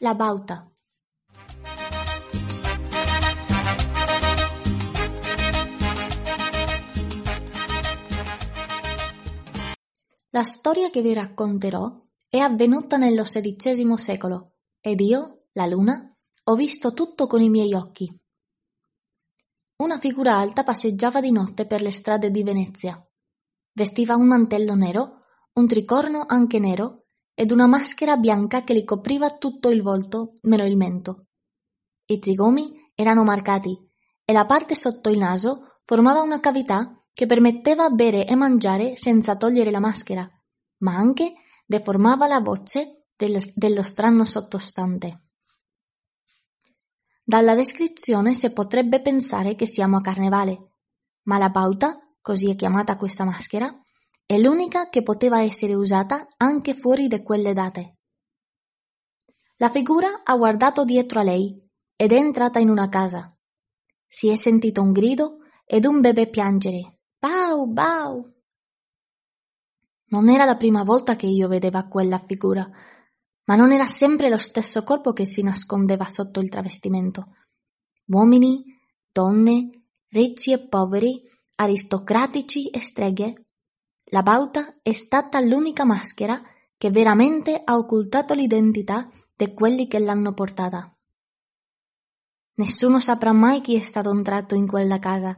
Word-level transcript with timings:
La 0.00 0.14
Bauta 0.14 0.70
La 10.30 10.44
storia 10.44 10.90
che 10.90 11.02
vi 11.02 11.12
racconterò 11.12 12.00
è 12.28 12.38
avvenuta 12.38 12.96
nello 12.96 13.24
XVI 13.24 13.96
secolo 13.96 14.52
ed 14.78 15.00
io, 15.00 15.46
la 15.54 15.66
luna, 15.66 16.16
ho 16.44 16.54
visto 16.54 16.92
tutto 16.92 17.26
con 17.26 17.40
i 17.40 17.50
miei 17.50 17.74
occhi. 17.74 18.08
Una 19.78 19.98
figura 19.98 20.36
alta 20.36 20.62
passeggiava 20.62 21.20
di 21.20 21.32
notte 21.32 21.66
per 21.66 21.82
le 21.82 21.90
strade 21.90 22.30
di 22.30 22.44
Venezia. 22.44 23.04
Vestiva 23.72 24.14
un 24.14 24.28
mantello 24.28 24.74
nero, 24.76 25.22
un 25.54 25.66
tricorno 25.66 26.22
anche 26.24 26.60
nero 26.60 27.07
ed 27.40 27.52
una 27.52 27.68
maschera 27.68 28.16
bianca 28.16 28.64
che 28.64 28.74
gli 28.74 28.82
copriva 28.82 29.30
tutto 29.30 29.70
il 29.70 29.80
volto, 29.80 30.34
meno 30.42 30.66
il 30.66 30.76
mento. 30.76 31.26
I 32.06 32.18
zigomi 32.20 32.90
erano 32.96 33.22
marcati 33.22 33.78
e 34.24 34.32
la 34.32 34.44
parte 34.44 34.74
sotto 34.74 35.08
il 35.08 35.18
naso 35.18 35.78
formava 35.84 36.20
una 36.20 36.40
cavità 36.40 37.00
che 37.12 37.26
permetteva 37.26 37.90
bere 37.90 38.26
e 38.26 38.34
mangiare 38.34 38.96
senza 38.96 39.36
togliere 39.36 39.70
la 39.70 39.78
maschera, 39.78 40.28
ma 40.78 40.96
anche 40.96 41.34
deformava 41.64 42.26
la 42.26 42.40
voce 42.40 43.04
dello, 43.14 43.38
dello 43.54 43.82
strano 43.82 44.24
sottostante. 44.24 45.26
Dalla 47.22 47.54
descrizione 47.54 48.34
si 48.34 48.50
potrebbe 48.50 49.00
pensare 49.00 49.54
che 49.54 49.64
siamo 49.64 49.98
a 49.98 50.00
carnevale, 50.00 50.72
ma 51.26 51.38
la 51.38 51.50
bauta, 51.50 52.00
così 52.20 52.50
è 52.50 52.56
chiamata 52.56 52.96
questa 52.96 53.24
maschera, 53.24 53.72
è 54.30 54.36
l'unica 54.36 54.90
che 54.90 55.02
poteva 55.02 55.40
essere 55.40 55.72
usata 55.72 56.28
anche 56.36 56.74
fuori 56.74 57.08
di 57.08 57.22
quelle 57.22 57.54
date. 57.54 57.96
La 59.56 59.70
figura 59.70 60.20
ha 60.22 60.36
guardato 60.36 60.84
dietro 60.84 61.20
a 61.20 61.22
lei 61.22 61.58
ed 61.96 62.12
è 62.12 62.16
entrata 62.16 62.58
in 62.58 62.68
una 62.68 62.90
casa. 62.90 63.34
Si 64.06 64.28
è 64.28 64.36
sentito 64.36 64.82
un 64.82 64.92
grido 64.92 65.38
ed 65.64 65.86
un 65.86 66.02
bebè 66.02 66.28
piangere. 66.28 66.98
Bau, 67.18 67.72
bau. 67.72 68.34
Non 70.08 70.28
era 70.28 70.44
la 70.44 70.58
prima 70.58 70.82
volta 70.82 71.14
che 71.16 71.26
io 71.26 71.48
vedeva 71.48 71.88
quella 71.88 72.18
figura, 72.18 72.68
ma 73.44 73.56
non 73.56 73.72
era 73.72 73.86
sempre 73.86 74.28
lo 74.28 74.36
stesso 74.36 74.82
corpo 74.82 75.14
che 75.14 75.24
si 75.24 75.40
nascondeva 75.42 76.04
sotto 76.04 76.40
il 76.40 76.50
travestimento. 76.50 77.28
Uomini, 78.08 78.62
donne, 79.10 79.86
ricci 80.08 80.52
e 80.52 80.68
poveri, 80.68 81.18
aristocratici 81.54 82.68
e 82.68 82.82
streghe 82.82 83.44
la 84.10 84.22
bauta 84.22 84.78
è 84.82 84.92
stata 84.92 85.40
l'unica 85.40 85.84
maschera 85.84 86.40
che 86.76 86.90
veramente 86.90 87.60
ha 87.62 87.74
occultato 87.74 88.34
l'identità 88.34 89.08
di 89.36 89.52
quelli 89.52 89.86
che 89.86 89.98
l'hanno 89.98 90.32
portata. 90.32 90.92
Nessuno 92.54 92.98
saprà 92.98 93.32
mai 93.32 93.60
chi 93.60 93.76
è 93.76 93.80
stato 93.80 94.10
entrato 94.10 94.54
in 94.54 94.66
quella 94.66 94.98
casa, 94.98 95.36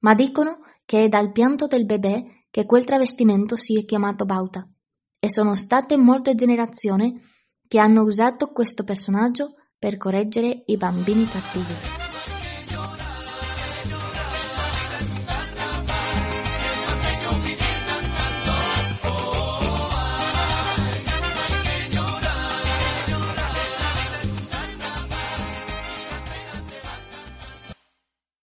ma 0.00 0.14
dicono 0.14 0.60
che 0.84 1.04
è 1.04 1.08
dal 1.08 1.32
pianto 1.32 1.66
del 1.66 1.84
bebè 1.84 2.24
che 2.50 2.66
quel 2.66 2.84
travestimento 2.84 3.56
si 3.56 3.78
è 3.78 3.84
chiamato 3.84 4.24
bauta, 4.24 4.68
e 5.18 5.30
sono 5.30 5.54
state 5.54 5.96
molte 5.96 6.34
generazioni 6.34 7.20
che 7.66 7.78
hanno 7.78 8.02
usato 8.02 8.52
questo 8.52 8.84
personaggio 8.84 9.54
per 9.78 9.96
correggere 9.96 10.62
i 10.66 10.76
bambini 10.76 11.26
cattivi. 11.26 12.03